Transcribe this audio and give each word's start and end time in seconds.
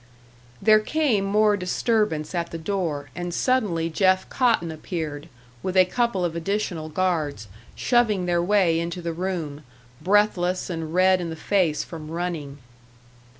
There 0.59 0.79
came 0.79 1.25
more 1.25 1.55
disturbance 1.55 2.33
at 2.33 2.49
the 2.49 2.57
door, 2.57 3.11
and 3.15 3.31
suddenly 3.31 3.87
Jeff 3.87 4.27
Cotton 4.29 4.71
appeared, 4.71 5.29
with 5.61 5.77
a 5.77 5.85
couple 5.85 6.25
of 6.25 6.35
additional 6.35 6.89
guards, 6.89 7.47
shoving 7.75 8.25
their 8.25 8.41
way 8.41 8.79
into 8.79 9.03
the 9.03 9.13
room, 9.13 9.61
breathless 10.01 10.71
and 10.71 10.91
red 10.91 11.21
in 11.21 11.29
the 11.29 11.35
face 11.35 11.83
from 11.83 12.09
running. 12.09 12.57